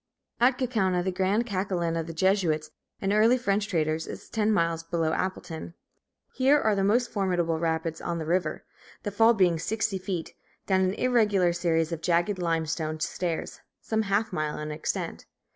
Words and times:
Kaukauna, 0.41 1.03
the 1.03 1.11
Grand 1.11 1.45
Kackalin 1.45 1.95
of 1.95 2.07
the 2.07 2.11
Jesuits 2.11 2.71
and 2.99 3.13
early 3.13 3.37
French 3.37 3.67
traders, 3.67 4.07
is 4.07 4.31
ten 4.31 4.51
miles 4.51 4.81
below 4.81 5.13
Appleton. 5.13 5.75
Here 6.33 6.59
are 6.59 6.73
the 6.75 6.83
most 6.83 7.11
formidable 7.11 7.59
rapids 7.59 8.01
on 8.01 8.17
the 8.17 8.25
river, 8.25 8.65
the 9.03 9.11
fall 9.11 9.35
being 9.35 9.59
sixty 9.59 9.99
feet, 9.99 10.33
down 10.65 10.81
an 10.81 10.95
irregular 10.95 11.53
series 11.53 11.91
of 11.91 12.01
jagged 12.01 12.39
limestone 12.39 12.99
stairs 12.99 13.61
some 13.79 14.01
half 14.01 14.33
mile 14.33 14.57
in 14.57 14.71
extent. 14.71 15.27